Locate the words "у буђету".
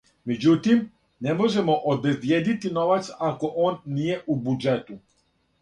4.37-4.99